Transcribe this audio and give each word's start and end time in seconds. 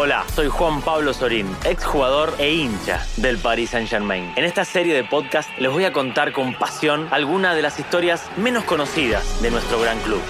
Hola, 0.00 0.24
soy 0.32 0.46
Juan 0.46 0.80
Pablo 0.80 1.12
Sorín, 1.12 1.48
exjugador 1.64 2.32
e 2.38 2.54
hincha 2.54 3.04
del 3.16 3.36
Paris 3.36 3.70
Saint-Germain. 3.70 4.32
En 4.36 4.44
esta 4.44 4.64
serie 4.64 4.94
de 4.94 5.02
podcast 5.02 5.50
les 5.58 5.72
voy 5.72 5.86
a 5.86 5.92
contar 5.92 6.32
con 6.32 6.54
pasión 6.54 7.08
algunas 7.10 7.56
de 7.56 7.62
las 7.62 7.80
historias 7.80 8.30
menos 8.36 8.62
conocidas 8.62 9.42
de 9.42 9.50
nuestro 9.50 9.80
gran 9.80 9.98
club. 10.02 10.20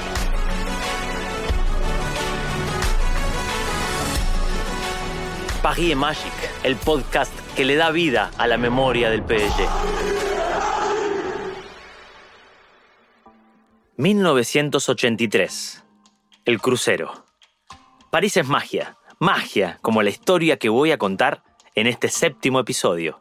Paris 5.61 5.95
Magic, 5.95 6.32
el 6.62 6.77
podcast 6.77 7.39
que 7.55 7.66
le 7.66 7.77
da 7.77 7.91
vida 7.91 8.30
a 8.39 8.46
la 8.46 8.57
memoria 8.57 9.11
del 9.11 9.21
PSG. 9.21 9.69
1983. 13.98 15.85
El 16.47 16.59
crucero. 16.59 17.27
París 18.11 18.39
es 18.39 18.48
magia, 18.48 18.97
magia 19.19 19.79
como 19.83 20.03
la 20.03 20.11
historia 20.11 20.59
que 20.59 20.69
voy 20.69 20.93
a 20.93 20.99
contar 20.99 21.43
en 21.75 21.87
este 21.87 22.09
séptimo 22.09 22.61
episodio. 22.61 23.21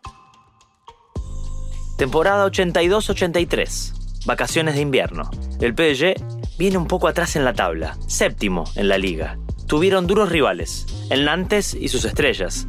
Temporada 1.98 2.46
82-83. 2.48 4.26
Vacaciones 4.26 4.76
de 4.76 4.82
invierno. 4.82 5.30
El 5.60 5.74
PSG 5.74 6.14
viene 6.60 6.78
un 6.78 6.88
poco 6.88 7.08
atrás 7.08 7.36
en 7.36 7.46
la 7.46 7.54
tabla, 7.54 7.98
séptimo 8.08 8.66
en 8.76 8.88
la 8.88 8.98
liga. 8.98 9.40
Tuvieron 9.68 10.06
duros 10.06 10.30
rivales, 10.30 10.86
el 11.10 11.26
Nantes 11.26 11.74
y 11.74 11.88
sus 11.88 12.06
estrellas. 12.06 12.68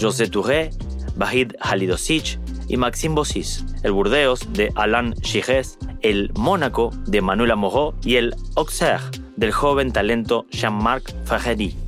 José 0.00 0.28
Touré, 0.28 0.70
Bahid 1.16 1.52
Halidosic 1.60 2.38
y 2.68 2.76
Maxime 2.76 3.14
Bossis, 3.14 3.64
el 3.82 3.92
Burdeos 3.92 4.52
de 4.52 4.72
Alain 4.74 5.14
Giresse, 5.22 5.78
el 6.00 6.30
Mónaco 6.34 6.90
de 7.06 7.20
Manuel 7.20 7.50
Amoró 7.50 7.94
y 8.02 8.16
el 8.16 8.34
Auxerre 8.56 9.04
del 9.36 9.52
joven 9.52 9.92
talento 9.92 10.46
Jean-Marc 10.50 11.14
Fagery. 11.26 11.85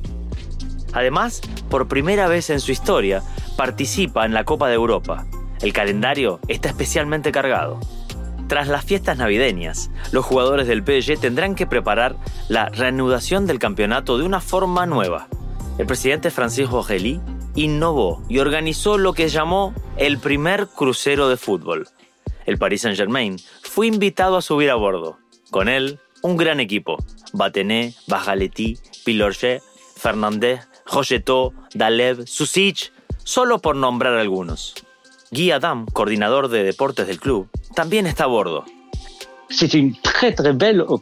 Además, 0.93 1.41
por 1.69 1.87
primera 1.87 2.27
vez 2.27 2.49
en 2.49 2.59
su 2.59 2.71
historia, 2.71 3.21
participa 3.57 4.25
en 4.25 4.33
la 4.33 4.43
Copa 4.43 4.67
de 4.67 4.75
Europa. 4.75 5.25
El 5.61 5.73
calendario 5.73 6.39
está 6.47 6.69
especialmente 6.69 7.31
cargado. 7.31 7.79
Tras 8.47 8.67
las 8.67 8.83
fiestas 8.83 9.17
navideñas, 9.17 9.91
los 10.11 10.25
jugadores 10.25 10.67
del 10.67 10.83
PSG 10.83 11.19
tendrán 11.19 11.53
que 11.53 11.67
preparar 11.67 12.15
la 12.47 12.69
reanudación 12.69 13.45
del 13.45 13.59
campeonato 13.59 14.17
de 14.17 14.23
una 14.23 14.41
forma 14.41 14.85
nueva. 14.85 15.27
El 15.77 15.85
presidente 15.85 16.31
Francisco 16.31 16.81
Gelí 16.81 17.21
innovó 17.55 18.23
y 18.27 18.39
organizó 18.39 18.97
lo 18.97 19.13
que 19.13 19.29
llamó 19.29 19.73
el 19.97 20.17
primer 20.17 20.67
crucero 20.67 21.29
de 21.29 21.37
fútbol. 21.37 21.87
El 22.45 22.57
Paris 22.57 22.81
Saint-Germain 22.81 23.37
fue 23.61 23.87
invitado 23.87 24.37
a 24.37 24.41
subir 24.41 24.71
a 24.71 24.75
bordo. 24.75 25.19
Con 25.51 25.69
él, 25.69 25.99
un 26.21 26.37
gran 26.37 26.59
equipo. 26.59 26.97
Batené, 27.33 27.93
Bajaletti, 28.07 28.79
Pilorget, 29.05 29.61
Fernandez, 29.95 30.68
Rocheteau, 30.91 31.53
Dalev, 31.73 32.25
Susic, 32.27 32.91
solo 33.23 33.59
por 33.59 33.75
nombrar 33.75 34.13
algunos. 34.13 34.73
Guy 35.31 35.51
Adam, 35.51 35.85
coordinador 35.85 36.47
de 36.47 36.63
deportes 36.63 37.07
del 37.07 37.19
club, 37.19 37.49
también 37.75 38.07
está 38.07 38.23
a 38.23 38.27
bordo. 38.27 38.65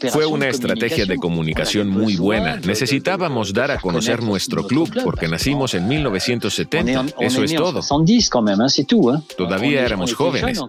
Fue 0.09 0.25
una 0.25 0.47
estrategia 0.47 1.05
de 1.05 1.17
comunicación 1.17 1.89
muy 1.89 2.15
buena. 2.15 2.57
Necesitábamos 2.57 3.53
dar 3.53 3.71
a 3.71 3.79
conocer 3.79 4.23
nuestro 4.23 4.65
club 4.65 4.89
porque 5.03 5.27
nacimos 5.27 5.73
en 5.73 5.87
1970. 5.87 7.05
Eso 7.19 7.43
es 7.43 7.53
todo. 7.53 7.81
Todavía 9.37 9.81
éramos 9.81 10.13
jóvenes. 10.13 10.61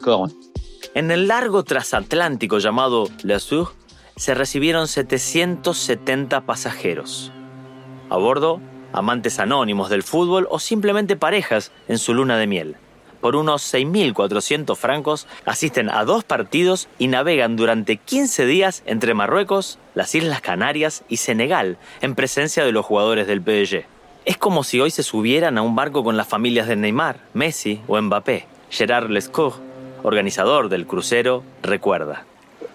En 0.94 1.10
el 1.10 1.28
largo 1.28 1.62
transatlántico 1.62 2.58
llamado 2.58 3.08
Le 3.22 3.38
Sur 3.38 3.74
se 4.16 4.34
recibieron 4.34 4.88
770 4.88 6.40
pasajeros. 6.40 7.30
A 8.10 8.16
bordo, 8.16 8.60
amantes 8.92 9.38
anónimos 9.38 9.90
del 9.90 10.02
fútbol 10.02 10.46
o 10.50 10.58
simplemente 10.58 11.16
parejas 11.16 11.72
en 11.88 11.98
su 11.98 12.14
luna 12.14 12.38
de 12.38 12.46
miel 12.46 12.76
por 13.20 13.36
unos 13.36 13.62
6.400 13.72 14.76
francos, 14.76 15.26
asisten 15.44 15.90
a 15.90 16.04
dos 16.04 16.24
partidos 16.24 16.88
y 16.98 17.08
navegan 17.08 17.56
durante 17.56 17.96
15 17.96 18.46
días 18.46 18.82
entre 18.86 19.14
Marruecos, 19.14 19.78
las 19.94 20.14
Islas 20.14 20.40
Canarias 20.40 21.04
y 21.08 21.18
Senegal, 21.18 21.78
en 22.00 22.14
presencia 22.14 22.64
de 22.64 22.72
los 22.72 22.86
jugadores 22.86 23.26
del 23.26 23.42
PSG. 23.42 23.84
Es 24.24 24.36
como 24.36 24.62
si 24.62 24.80
hoy 24.80 24.90
se 24.90 25.02
subieran 25.02 25.58
a 25.58 25.62
un 25.62 25.74
barco 25.74 26.04
con 26.04 26.16
las 26.16 26.28
familias 26.28 26.68
de 26.68 26.76
Neymar, 26.76 27.20
Messi 27.34 27.80
o 27.86 28.00
Mbappé. 28.00 28.46
Gerard 28.70 29.08
Lescourt, 29.08 29.56
organizador 30.02 30.68
del 30.68 30.86
crucero, 30.86 31.42
recuerda. 31.62 32.26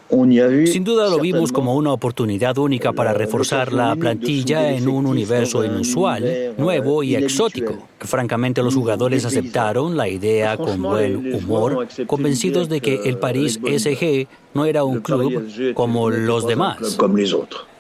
Sin 0.10 0.84
duda 0.84 1.10
lo 1.10 1.20
vimos 1.20 1.52
como 1.52 1.76
una 1.76 1.92
oportunidad 1.92 2.58
única 2.58 2.94
para 2.94 3.14
reforzar 3.14 3.74
la 3.74 3.96
plantilla 3.96 4.72
en 4.72 4.88
un 4.88 5.06
universo 5.06 5.64
inusual, 5.64 6.54
nuevo 6.58 7.04
y 7.04 7.16
exótico. 7.16 7.88
Francamente 8.00 8.62
los 8.62 8.76
jugadores 8.76 9.26
aceptaron 9.26 9.98
la 9.98 10.08
idea 10.08 10.58
con 10.58 10.82
buen 10.82 11.34
humor, 11.34 11.88
convencidos 12.06 12.70
de 12.70 12.82
que 12.82 13.02
el 13.06 13.18
París 13.18 13.60
SG 13.64 14.28
no 14.54 14.66
era 14.66 14.84
un 14.84 15.02
club 15.02 15.74
como 15.74 16.10
los 16.10 16.46
demás. 16.46 16.98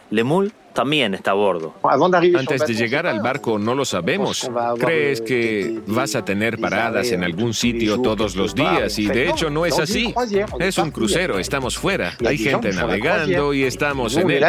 Lemul 0.09 0.53
también 0.73 1.13
está 1.13 1.31
a 1.31 1.35
bordo. 1.35 1.73
Antes 1.83 2.65
de 2.65 2.73
llegar 2.73 3.07
al 3.07 3.21
barco 3.21 3.57
no 3.59 3.75
lo 3.75 3.85
sabemos. 3.85 4.49
¿Crees 4.79 5.21
que 5.21 5.81
vas 5.87 6.15
a 6.15 6.25
tener 6.25 6.59
paradas 6.59 7.11
en 7.11 7.23
algún 7.23 7.53
sitio 7.53 8.01
todos 8.01 8.35
los 8.35 8.53
días? 8.53 8.97
Y 8.99 9.07
de 9.07 9.29
hecho 9.29 9.49
no 9.49 9.65
es 9.65 9.79
así. 9.79 10.13
Es 10.59 10.77
un 10.77 10.91
crucero, 10.91 11.39
estamos 11.39 11.77
fuera. 11.77 12.13
Hay 12.25 12.37
gente 12.37 12.71
navegando 12.73 13.53
y 13.53 13.63
estamos 13.63 14.17
en 14.17 14.31
él. 14.31 14.43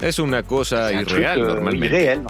Es 0.00 0.18
una 0.18 0.42
cosa 0.42 0.92
irreal 0.92 1.40
normalmente. 1.46 2.20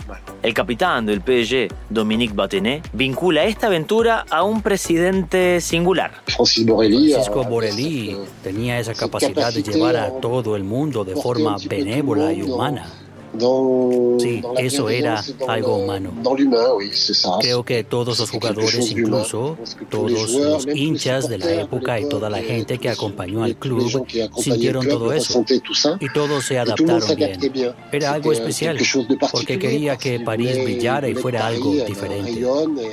El 0.42 0.54
capitán 0.54 1.06
del 1.06 1.20
PSG, 1.20 1.68
Dominique 1.90 2.34
Batenet, 2.34 2.88
vincula 2.92 3.44
esta 3.44 3.66
aventura 3.66 4.24
a 4.30 4.42
un 4.42 4.62
presidente 4.62 5.60
singular. 5.60 6.12
Francisco 6.24 7.44
Borelli 7.44 8.16
tenía 8.42 8.78
esa 8.78 8.94
capacidad 8.94 9.52
de 9.52 9.62
llevar 9.62 9.96
a 9.96 10.10
todo 10.20 10.56
el 10.56 10.64
mundo 10.64 11.04
de 11.04 11.16
forma 11.16 11.56
benévola 11.68 12.32
y 12.32 12.42
humana. 12.42 12.86
Sí, 14.18 14.42
eso 14.56 14.88
era 14.88 15.22
algo 15.46 15.76
humano. 15.76 16.12
Creo 17.40 17.64
que 17.64 17.84
todos 17.84 18.18
los 18.18 18.30
jugadores, 18.30 18.90
incluso 18.90 19.58
todos 19.90 20.30
los 20.30 20.66
hinchas 20.66 21.28
de 21.28 21.38
la 21.38 21.52
época 21.62 22.00
y 22.00 22.08
toda 22.08 22.30
la 22.30 22.38
gente 22.38 22.78
que 22.78 22.88
acompañó 22.88 23.44
al 23.44 23.56
club, 23.56 24.06
sintieron 24.38 24.86
todo 24.86 25.12
eso. 25.12 25.44
Y 26.00 26.08
todos 26.12 26.44
se 26.44 26.58
adaptaron 26.58 27.16
bien. 27.16 27.74
Era 27.92 28.12
algo 28.12 28.32
especial, 28.32 28.78
porque 29.30 29.58
quería 29.58 29.96
que 29.96 30.20
París 30.20 30.62
brillara 30.62 31.08
y 31.08 31.14
fuera 31.14 31.46
algo 31.46 31.72
diferente. 31.72 32.44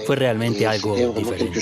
Fue 0.05 0.15
realmente 0.15 0.67
algo 0.67 0.95
diferente. 0.95 1.59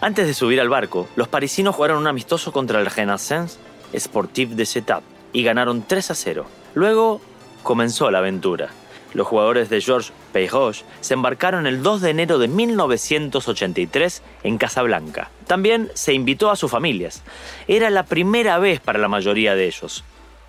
Antes 0.00 0.26
de 0.26 0.34
subir 0.34 0.60
al 0.60 0.68
barco, 0.68 1.08
los 1.16 1.28
parisinos 1.28 1.74
jugaron 1.74 1.98
un 1.98 2.06
amistoso 2.06 2.52
contra 2.52 2.80
el 2.80 2.86
Renaissance 2.86 3.56
Sportif 3.96 4.50
de 4.50 4.66
Setup 4.66 5.02
y 5.32 5.42
ganaron 5.42 5.84
3 5.86 6.10
a 6.10 6.14
0. 6.14 6.46
Luego 6.76 7.22
comenzó 7.62 8.10
la 8.10 8.18
aventura. 8.18 8.68
Los 9.14 9.26
jugadores 9.26 9.70
de 9.70 9.80
Georges 9.80 10.12
Peyroche 10.34 10.84
se 11.00 11.14
embarcaron 11.14 11.66
el 11.66 11.82
2 11.82 12.02
de 12.02 12.10
enero 12.10 12.38
de 12.38 12.48
1983 12.48 14.22
en 14.42 14.58
Casablanca. 14.58 15.30
También 15.46 15.90
se 15.94 16.12
invitó 16.12 16.50
a 16.50 16.56
sus 16.56 16.70
familias. 16.70 17.22
Era 17.66 17.88
la 17.88 18.02
primera 18.02 18.58
vez 18.58 18.80
para 18.80 18.98
la 18.98 19.08
mayoría 19.08 19.54
de 19.54 19.64
ellos. 19.64 20.04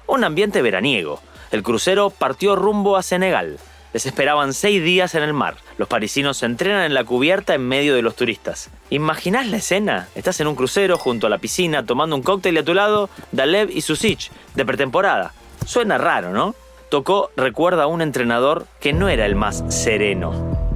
Un 0.05 0.25
ambiente 0.25 0.61
veraniego. 0.61 1.21
El 1.49 1.63
crucero 1.63 2.09
partió 2.09 2.57
rumbo 2.57 2.97
a 2.97 3.03
Senegal. 3.03 3.57
Les 3.93 4.05
esperaban 4.05 4.53
seis 4.53 4.83
días 4.83 5.15
en 5.15 5.23
el 5.23 5.31
mar. 5.31 5.55
Los 5.77 5.87
parisinos 5.87 6.35
se 6.35 6.45
entrenan 6.45 6.83
en 6.83 6.93
la 6.93 7.05
cubierta 7.05 7.55
en 7.55 7.65
medio 7.65 7.95
de 7.95 8.01
los 8.01 8.17
turistas. 8.17 8.69
¿Imaginás 8.89 9.47
la 9.47 9.57
escena? 9.57 10.09
Estás 10.13 10.41
en 10.41 10.47
un 10.47 10.55
crucero 10.55 10.97
junto 10.97 11.27
a 11.27 11.29
la 11.29 11.37
piscina 11.37 11.85
tomando 11.85 12.17
un 12.17 12.21
cóctel 12.21 12.55
y 12.55 12.57
a 12.57 12.65
tu 12.65 12.73
lado 12.73 13.09
Dalev 13.31 13.69
y 13.69 13.79
Susich, 13.79 14.29
de 14.55 14.65
pretemporada. 14.65 15.31
Suena 15.65 15.97
raro, 15.97 16.31
¿no? 16.31 16.55
Tocó 16.89 17.31
recuerda 17.35 17.83
a 17.83 17.87
un 17.87 18.01
entrenador 18.01 18.65
que 18.79 18.93
no 18.93 19.09
era 19.09 19.25
el 19.25 19.35
más 19.35 19.63
sereno. 19.69 20.66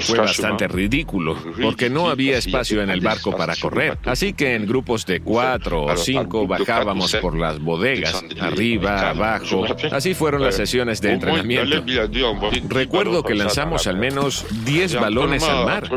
Fue 0.00 0.18
bastante 0.18 0.68
ridículo, 0.68 1.36
porque 1.60 1.90
no 1.90 2.08
había 2.08 2.38
espacio 2.38 2.82
en 2.82 2.90
el 2.90 3.00
barco 3.00 3.36
para 3.36 3.54
correr. 3.56 3.98
Así 4.04 4.32
que 4.32 4.54
en 4.54 4.66
grupos 4.66 5.04
de 5.06 5.20
cuatro 5.20 5.84
o 5.84 5.96
cinco 5.96 6.46
bajábamos 6.46 7.14
por 7.16 7.36
las 7.36 7.58
bodegas, 7.60 8.24
arriba, 8.40 9.10
abajo. 9.10 9.64
Así 9.90 10.14
fueron 10.14 10.42
las 10.42 10.56
sesiones 10.56 11.00
de 11.00 11.12
entrenamiento. 11.12 11.84
Recuerdo 12.68 13.22
que 13.22 13.34
lanzamos 13.34 13.86
al 13.86 13.98
menos 13.98 14.46
10 14.64 14.94
balones 15.00 15.42
al 15.42 15.64
mar. 15.64 15.90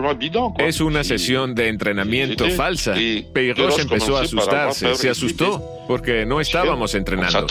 Es 0.57 0.81
una 0.81 1.03
sesión 1.03 1.55
de 1.55 1.67
entrenamiento 1.69 2.49
falsa. 2.51 2.95
Peyros 3.33 3.79
empezó 3.79 4.17
a 4.17 4.21
asustarse, 4.21 4.95
se 4.95 5.09
asustó, 5.09 5.61
porque 5.87 6.25
no 6.25 6.41
estábamos 6.41 6.95
entrenando. 6.95 7.47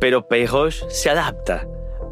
Pero 0.00 0.28
Peyroche 0.28 0.84
se 0.90 1.10
adapta. 1.10 1.66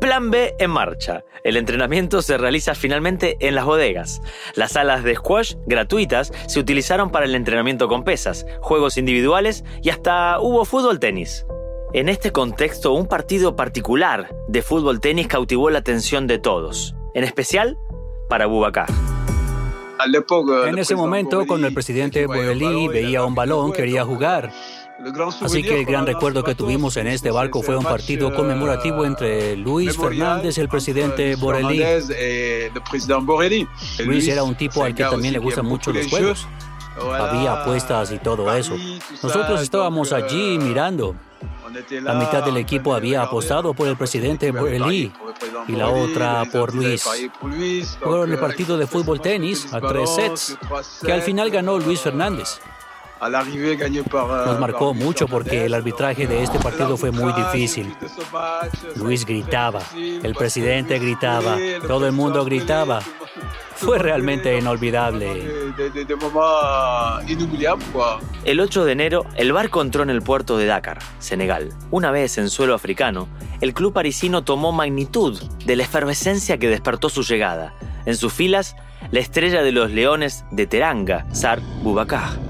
Plan 0.07 0.31
B 0.31 0.55
en 0.61 0.71
marcha. 0.71 1.25
El 1.43 1.57
entrenamiento 1.57 2.23
se 2.23 2.39
realiza 2.39 2.77
finalmente 2.77 3.37
en 3.41 3.57
las 3.57 3.65
bodegas. 3.65 4.23
Las 4.55 4.75
salas 4.75 5.03
de 5.03 5.17
squash 5.17 5.57
gratuitas 5.67 6.33
se 6.47 6.61
utilizaron 6.61 7.11
para 7.11 7.25
el 7.25 7.35
entrenamiento 7.35 7.89
con 7.89 8.05
pesas, 8.05 8.47
juegos 8.61 8.99
individuales 8.99 9.65
y 9.83 9.91
hasta 9.91 10.39
hubo 10.39 10.65
fútbol 10.65 11.01
tenis. 11.01 11.45
En 11.93 12.09
este 12.09 12.31
contexto, 12.31 12.93
un 12.93 13.09
partido 13.09 13.57
particular 13.57 14.33
de 14.47 14.63
fútbol 14.63 15.01
tenis 15.01 15.27
cautivó 15.27 15.71
la 15.71 15.81
atención 15.81 16.29
de 16.29 16.39
todos, 16.39 16.95
en 17.15 17.25
especial 17.25 17.77
para 18.29 18.47
Boubacar. 18.47 18.87
En 20.69 20.79
ese 20.79 20.95
momento, 20.95 21.45
cuando 21.49 21.67
el 21.67 21.75
presidente 21.75 22.27
Borelli 22.27 22.87
veía 22.87 23.25
un 23.25 23.35
balón, 23.35 23.73
quería 23.73 24.05
jugar. 24.05 24.53
Así 25.43 25.63
que 25.63 25.81
el 25.81 25.85
gran 25.85 26.07
recuerdo 26.07 26.43
que 26.43 26.55
tuvimos 26.55 26.97
en 26.97 27.07
este 27.07 27.31
barco 27.31 27.63
fue 27.63 27.77
un 27.77 27.85
partido 27.85 28.35
conmemorativo 28.35 29.05
entre 29.05 29.57
Luis 29.57 29.97
Fernández 29.97 30.57
y 30.57 30.61
el 30.61 30.69
presidente 30.69 31.37
Borelli. 31.37 31.85
Luis 34.05 34.29
era 34.29 34.43
un 34.43 34.55
tipo 34.55 34.83
al 34.85 34.95
que 34.95 35.05
también 35.05 35.35
le 35.35 35.39
gustan 35.39 35.67
mucho 35.67 35.93
los 35.93 36.07
juegos. 36.07 36.47
Había 36.99 37.61
apuestas 37.61 38.11
y 38.13 38.19
todo 38.19 38.53
eso. 38.55 38.75
Nosotros 39.23 39.61
estábamos 39.61 40.13
allí 40.13 40.59
mirando. 40.59 41.15
La 41.91 42.15
mitad 42.15 42.43
del 42.43 42.57
equipo 42.57 42.95
había 42.95 43.23
apostado 43.23 43.75
por 43.75 43.89
el 43.89 43.97
presidente 43.97 44.51
Borelli 44.51 45.13
y 45.69 45.73
la 45.73 45.89
otra 45.89 46.45
por 46.51 46.75
Luis. 46.75 47.05
Fueron 48.01 48.33
el 48.33 48.39
partido 48.39 48.79
de 48.79 48.87
fútbol 48.87 49.21
tenis 49.21 49.73
a 49.75 49.81
tres 49.81 50.09
sets, 50.09 50.59
que 51.05 51.13
al 51.13 51.21
final 51.21 51.51
ganó 51.51 51.79
Luis 51.79 52.01
Fernández. 52.01 52.61
Nos 53.21 54.61
marcó 54.61 54.95
mucho 54.95 55.27
porque 55.27 55.65
el 55.65 55.75
arbitraje 55.75 56.27
de 56.27 56.43
este 56.43 56.59
partido 56.59 56.97
fue 56.97 57.11
muy 57.11 57.33
difícil. 57.33 57.95
Luis 58.97 59.25
gritaba, 59.25 59.81
el 59.95 60.35
presidente 60.35 60.99
gritaba, 60.99 61.57
todo 61.87 62.07
el 62.07 62.13
mundo 62.13 62.45
gritaba. 62.45 63.01
Fue 63.77 63.99
realmente 63.99 64.57
inolvidable. 64.57 65.73
El 68.45 68.61
8 68.61 68.85
de 68.87 68.93
enero, 68.93 69.27
el 69.37 69.53
barco 69.53 69.83
entró 69.83 70.03
en 70.03 70.11
el 70.11 70.23
puerto 70.23 70.57
de 70.57 70.65
Dakar, 70.65 70.99
Senegal. 71.19 71.75
Una 71.91 72.11
vez 72.11 72.39
en 72.39 72.49
suelo 72.49 72.75
africano, 72.75 73.29
el 73.61 73.75
club 73.75 73.93
parisino 73.93 74.45
tomó 74.45 74.73
magnitud 74.73 75.39
de 75.67 75.77
la 75.77 75.83
efervescencia 75.83 76.57
que 76.59 76.69
despertó 76.69 77.11
su 77.11 77.23
llegada. 77.23 77.75
En 78.07 78.17
sus 78.17 78.33
filas, 78.33 78.77
la 79.11 79.21
estrella 79.21 79.63
de 79.63 79.73
los 79.73 79.91
leones 79.91 80.45
de 80.51 80.67
Teranga, 80.67 81.27
Sar 81.35 81.61
Boubacar. 81.83 82.46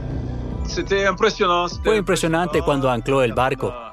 Fue 1.83 1.97
impresionante 1.97 2.63
cuando 2.63 2.91
ancló 2.91 3.23
el 3.23 3.33
barco. 3.33 3.86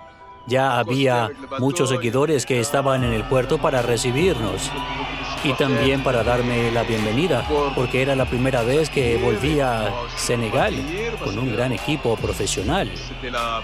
Ya 0.45 0.78
había 0.78 1.30
muchos 1.60 1.90
seguidores 1.90 2.45
que 2.45 2.60
estaban 2.60 3.04
en 3.04 3.13
el 3.13 3.24
puerto 3.24 3.57
para 3.60 3.81
recibirnos 3.81 4.69
y 5.44 5.54
también 5.54 6.04
para 6.04 6.24
darme 6.24 6.72
la 6.72 6.84
bienvenida, 6.84 7.45
porque 7.75 8.01
era 8.01 8.16
la 8.16 8.25
primera 8.25 8.62
vez 8.63 8.90
que 8.90 9.18
volvía 9.18 9.88
a 9.88 9.92
Senegal 10.16 10.74
con 11.24 11.38
un 11.38 11.54
gran 11.54 11.72
equipo 11.74 12.16
profesional. 12.16 12.92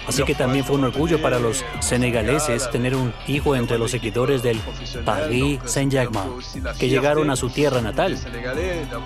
Así 0.08 0.24
que 0.24 0.36
también 0.36 0.66
fue 0.66 0.76
un 0.76 0.86
orgullo 0.86 1.22
para 1.22 1.40
los 1.40 1.64
senegaleses 1.80 2.70
tener 2.70 2.96
un 2.96 3.14
hijo 3.28 3.56
entre 3.56 3.78
los 3.78 3.92
seguidores 3.92 4.44
del 4.44 4.60
Paris 5.06 5.60
Saint-Germain, 5.66 6.32
que 6.78 6.90
llegaron 6.90 7.30
a 7.30 7.36
su 7.36 7.50
tierra 7.50 7.82
natal. 7.82 8.18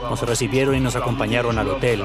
Nos 0.09 0.21
recibieron 0.21 0.75
y 0.75 0.79
nos 0.79 0.95
acompañaron 0.95 1.57
al 1.59 1.69
hotel. 1.69 2.03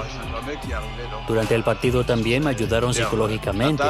Durante 1.26 1.54
el 1.54 1.62
partido 1.62 2.04
también 2.04 2.44
me 2.44 2.50
ayudaron 2.50 2.92
psicológicamente. 2.92 3.84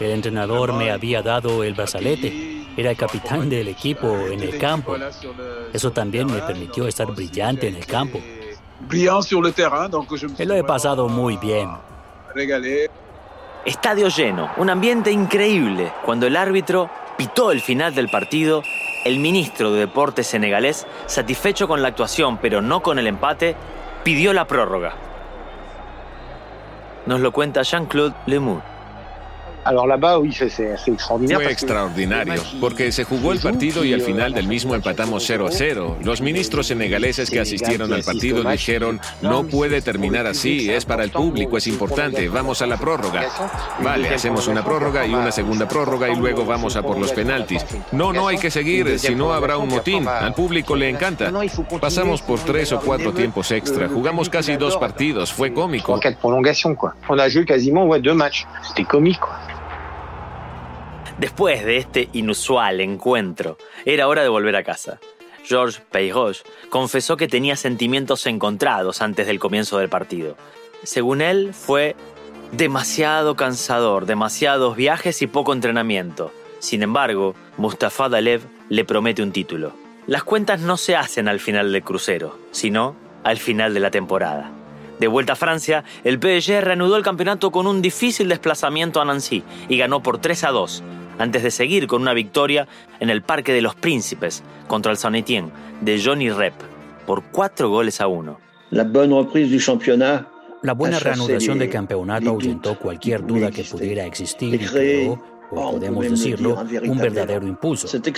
El 0.00 0.10
entrenador 0.10 0.72
me 0.72 0.83
había 0.90 1.22
dado 1.22 1.64
el 1.64 1.74
brazalete 1.74 2.64
era 2.76 2.90
el 2.90 2.96
capitán 2.96 3.48
del 3.48 3.68
equipo 3.68 4.16
en 4.16 4.40
el 4.40 4.58
campo. 4.58 4.96
Eso 5.72 5.92
también 5.92 6.26
me 6.26 6.40
permitió 6.40 6.86
estar 6.86 7.06
brillante 7.12 7.68
en 7.68 7.76
el 7.76 7.86
campo. 7.86 8.20
Y 8.90 10.44
lo 10.44 10.54
he 10.54 10.64
pasado 10.64 11.08
muy 11.08 11.36
bien. 11.36 11.70
Estadio 13.64 14.08
lleno, 14.08 14.50
un 14.56 14.70
ambiente 14.70 15.10
increíble. 15.10 15.92
Cuando 16.04 16.26
el 16.26 16.36
árbitro 16.36 16.90
pitó 17.16 17.52
el 17.52 17.60
final 17.60 17.94
del 17.94 18.08
partido, 18.08 18.62
el 19.04 19.18
ministro 19.18 19.72
de 19.72 19.80
Deportes 19.80 20.26
senegalés, 20.26 20.86
satisfecho 21.06 21.68
con 21.68 21.80
la 21.80 21.88
actuación 21.88 22.38
pero 22.38 22.60
no 22.60 22.82
con 22.82 22.98
el 22.98 23.06
empate, 23.06 23.56
pidió 24.02 24.32
la 24.32 24.46
prórroga. 24.46 24.94
Nos 27.06 27.20
lo 27.20 27.32
cuenta 27.32 27.62
Jean-Claude 27.62 28.14
Lemoux. 28.26 28.73
Fue 31.42 31.52
extraordinario, 31.52 32.42
porque 32.60 32.92
se 32.92 33.04
jugó 33.04 33.32
el 33.32 33.40
partido 33.40 33.84
y 33.84 33.92
al 33.92 34.00
final 34.02 34.32
del 34.32 34.46
mismo 34.46 34.74
empatamos 34.74 35.24
0 35.26 35.46
a 35.46 35.50
0. 35.50 35.98
Los 36.02 36.20
ministros 36.20 36.66
senegaleses 36.68 37.30
que 37.30 37.40
asistieron 37.40 37.92
al 37.92 38.02
partido 38.02 38.42
dijeron, 38.44 39.00
no 39.22 39.44
puede 39.44 39.80
terminar 39.82 40.26
así, 40.26 40.70
es 40.70 40.84
para 40.84 41.04
el 41.04 41.10
público, 41.10 41.56
es 41.56 41.66
importante, 41.66 42.28
vamos 42.28 42.62
a 42.62 42.66
la 42.66 42.76
prórroga. 42.76 43.24
Vale, 43.82 44.14
hacemos 44.14 44.48
una 44.48 44.64
prórroga 44.64 45.06
y 45.06 45.14
una 45.14 45.32
segunda 45.32 45.66
prórroga 45.66 46.08
y 46.08 46.16
luego 46.16 46.44
vamos 46.44 46.76
a 46.76 46.82
por 46.82 46.98
los 46.98 47.12
penaltis. 47.12 47.64
No, 47.92 48.12
no 48.12 48.28
hay 48.28 48.38
que 48.38 48.50
seguir, 48.50 48.98
si 48.98 49.14
no 49.14 49.32
habrá 49.32 49.58
un 49.58 49.68
motín. 49.68 50.06
Al 50.06 50.34
público 50.34 50.76
le 50.76 50.88
encanta. 50.88 51.32
Pasamos 51.80 52.22
por 52.22 52.40
tres 52.40 52.72
o 52.72 52.80
cuatro 52.80 53.12
tiempos 53.12 53.50
extra, 53.50 53.88
jugamos 53.88 54.28
casi 54.28 54.56
dos 54.56 54.76
partidos, 54.76 55.32
fue 55.32 55.52
cómico. 55.52 56.00
C'était 58.62 58.84
comique. 58.84 59.20
Después 61.18 61.64
de 61.64 61.76
este 61.76 62.08
inusual 62.12 62.80
encuentro, 62.80 63.56
era 63.84 64.08
hora 64.08 64.22
de 64.22 64.28
volver 64.28 64.56
a 64.56 64.64
casa. 64.64 64.98
Georges 65.44 65.80
Peyroche 65.92 66.42
confesó 66.70 67.16
que 67.16 67.28
tenía 67.28 67.54
sentimientos 67.54 68.26
encontrados 68.26 69.00
antes 69.00 69.26
del 69.28 69.38
comienzo 69.38 69.78
del 69.78 69.88
partido. 69.88 70.36
Según 70.82 71.20
él, 71.20 71.54
fue 71.54 71.94
demasiado 72.50 73.36
cansador, 73.36 74.06
demasiados 74.06 74.74
viajes 74.74 75.22
y 75.22 75.28
poco 75.28 75.52
entrenamiento. 75.52 76.32
Sin 76.58 76.82
embargo, 76.82 77.36
Mustafa 77.58 78.08
Dalev 78.08 78.42
le 78.68 78.84
promete 78.84 79.22
un 79.22 79.32
título. 79.32 79.72
Las 80.06 80.24
cuentas 80.24 80.60
no 80.60 80.76
se 80.76 80.96
hacen 80.96 81.28
al 81.28 81.38
final 81.38 81.72
del 81.72 81.84
crucero, 81.84 82.38
sino 82.50 82.96
al 83.22 83.38
final 83.38 83.72
de 83.72 83.80
la 83.80 83.90
temporada. 83.90 84.50
De 84.98 85.06
vuelta 85.08 85.34
a 85.34 85.36
Francia, 85.36 85.84
el 86.04 86.16
PSG 86.16 86.60
reanudó 86.60 86.96
el 86.96 87.02
campeonato 87.02 87.50
con 87.50 87.66
un 87.66 87.82
difícil 87.82 88.28
desplazamiento 88.28 89.00
a 89.00 89.04
Nancy 89.04 89.42
y 89.68 89.76
ganó 89.76 90.02
por 90.02 90.18
3 90.18 90.44
a 90.44 90.50
2, 90.50 90.82
antes 91.18 91.42
de 91.42 91.50
seguir 91.50 91.86
con 91.86 92.02
una 92.02 92.14
victoria 92.14 92.66
en 93.00 93.10
el 93.10 93.22
Parque 93.22 93.52
de 93.52 93.62
los 93.62 93.74
Príncipes 93.74 94.42
contra 94.66 94.92
el 94.92 94.98
Saint 94.98 95.16
Etienne 95.16 95.50
de 95.80 96.02
Johnny 96.02 96.30
Rep 96.30 96.54
por 97.06 97.22
cuatro 97.24 97.68
goles 97.68 98.00
a 98.00 98.06
uno. 98.06 98.38
La 100.62 100.72
buena 100.72 100.98
reanudación 100.98 101.58
del 101.58 101.68
campeonato 101.68 102.30
ahuyentó 102.30 102.78
cualquier 102.78 103.24
duda 103.26 103.50
que 103.50 103.64
pudiera 103.64 104.06
existir 104.06 104.54
y 104.54 104.58
creó, 104.58 105.22
podemos 105.50 106.08
decirlo, 106.08 106.56
un 106.86 106.98
verdadero 106.98 107.46
impulso. 107.46 107.86
Esta 107.86 108.08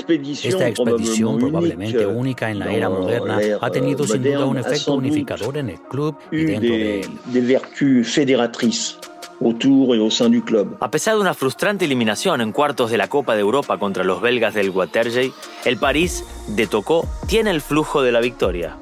expedición, 0.68 1.38
probablemente 1.38 2.06
única 2.06 2.50
en 2.50 2.60
la 2.60 2.72
era 2.72 2.88
moderna, 2.88 3.40
ha 3.60 3.70
tenido 3.70 4.06
sin 4.06 4.22
duda 4.22 4.46
un 4.46 4.58
efecto 4.58 4.94
unificador 4.94 5.56
en 5.56 5.70
el 5.70 5.80
club 5.80 6.16
y 6.30 6.44
dentro 6.44 6.74
de 6.74 7.00
él 7.00 7.10
A 10.80 10.90
pesar 10.90 11.14
de 11.14 11.20
una 11.20 11.34
frustrante 11.34 11.84
eliminación 11.84 12.40
en 12.40 12.52
cuartos 12.52 12.90
de 12.90 12.96
la 12.96 13.08
Copa 13.08 13.34
de 13.34 13.40
Europa 13.40 13.78
contra 13.78 14.04
los 14.04 14.20
belgas 14.20 14.54
del 14.54 14.70
Watergate, 14.70 15.32
el 15.64 15.76
París 15.76 16.24
de 16.48 16.66
Tocó 16.66 17.06
tiene 17.26 17.50
el 17.50 17.60
flujo 17.60 18.02
de 18.02 18.12
la 18.12 18.20
victoria. 18.20 18.76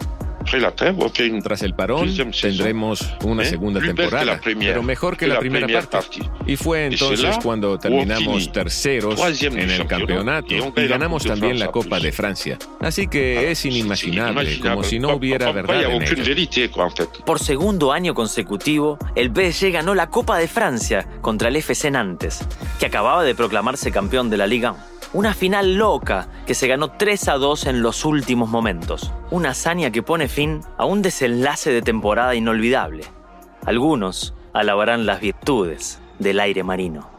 Tras 1.43 1.63
el 1.63 1.75
parón 1.75 2.15
tendremos 2.41 3.15
una 3.25 3.43
¿Eh? 3.43 3.47
segunda 3.47 3.81
temporada, 3.81 4.41
pero 4.43 4.83
mejor 4.83 5.17
que 5.17 5.27
la 5.27 5.39
primera 5.39 5.67
parte. 5.89 6.21
Y 6.47 6.57
fue 6.57 6.87
entonces 6.87 7.39
cuando 7.43 7.79
terminamos 7.79 8.53
terceros 8.53 9.21
en 9.43 9.71
el 9.71 9.87
campeonato 9.87 10.55
y 10.55 10.87
ganamos 10.87 11.25
también 11.25 11.59
la 11.59 11.69
Copa 11.69 11.99
de 12.01 12.13
Francia. 12.13 12.59
Así 12.81 13.07
que 13.07 13.39
ah, 13.39 13.51
es 13.51 13.65
inimaginable, 13.65 14.61
como 14.61 14.83
si 14.85 14.99
no 14.99 15.15
hubiera 15.15 15.53
verdad 15.53 15.83
en 15.83 16.03
ello. 16.03 17.15
Por 17.25 17.39
segundo 17.39 17.93
año 17.93 18.15
consecutivo, 18.15 18.99
el 19.15 19.31
PSG 19.31 19.73
ganó 19.73 19.95
la 19.95 20.11
Copa 20.11 20.39
de 20.39 20.49
Francia 20.49 21.07
contra 21.21 21.49
el 21.49 21.57
FC 21.57 21.91
Nantes, 21.91 22.47
que 22.79 22.87
acababa 22.87 23.25
de 23.25 23.35
proclamarse 23.35 23.91
campeón 23.91 24.31
de 24.31 24.37
la 24.37 24.47
Liga. 24.47 24.75
Una 25.15 25.33
final 25.33 25.77
loca 25.77 26.27
que 26.45 26.57
se 26.57 26.67
ganó 26.67 26.91
3 26.91 27.29
a 27.29 27.35
2 27.35 27.67
en 27.67 27.83
los 27.83 28.05
últimos 28.05 28.49
momentos. 28.49 29.13
Una 29.31 29.51
hazaña 29.51 29.93
que 29.93 30.03
pone 30.03 30.27
fin 30.27 30.61
a 30.77 30.87
un 30.87 31.03
desenlace 31.03 31.71
de 31.71 31.83
temporada 31.83 32.35
inolvidable. 32.35 33.05
Algunos 33.65 34.35
alabarán 34.53 35.07
las 35.07 35.21
virtudes 35.21 36.01
del 36.19 36.41
aire 36.41 36.65
marino. 36.65 37.14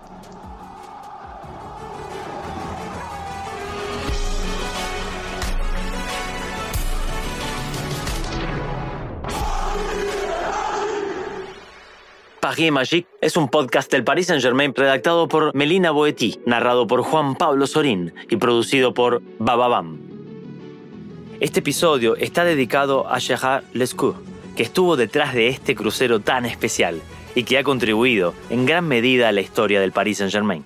Paris 12.45 12.71
Magique 12.71 13.07
es 13.21 13.37
un 13.37 13.49
podcast 13.49 13.91
del 13.91 14.03
Paris 14.03 14.27
Saint-Germain 14.27 14.71
redactado 14.75 15.27
por 15.27 15.55
Melina 15.55 15.89
Boetti, 15.89 16.39
narrado 16.45 16.85
por 16.85 17.01
Juan 17.01 17.33
Pablo 17.33 17.65
Sorín 17.65 18.13
y 18.29 18.35
producido 18.35 18.93
por 18.93 19.23
Bababam. 19.39 19.97
Este 21.39 21.61
episodio 21.61 22.15
está 22.15 22.45
dedicado 22.45 23.07
a 23.07 23.19
Gerard 23.19 23.63
Lescourt, 23.73 24.19
que 24.55 24.61
estuvo 24.61 24.95
detrás 24.95 25.33
de 25.33 25.47
este 25.47 25.73
crucero 25.73 26.19
tan 26.19 26.45
especial 26.45 27.01
y 27.33 27.45
que 27.45 27.57
ha 27.57 27.63
contribuido 27.63 28.35
en 28.51 28.67
gran 28.67 28.87
medida 28.87 29.27
a 29.27 29.31
la 29.31 29.41
historia 29.41 29.81
del 29.81 29.91
Paris 29.91 30.19
Saint-Germain. 30.19 30.63